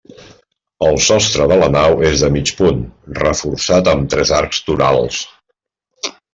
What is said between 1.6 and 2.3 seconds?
la nau és